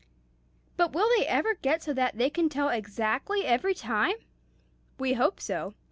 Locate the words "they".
1.15-1.27, 2.17-2.31